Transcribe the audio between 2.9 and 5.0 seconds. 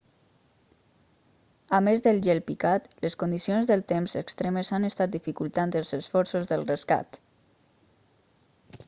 les condicions del temps extremes han